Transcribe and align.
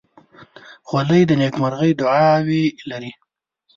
خولۍ 0.87 1.21
د 1.27 1.31
نیکمرغۍ 1.41 1.91
دعاوې 2.01 2.63
لري. 2.89 3.11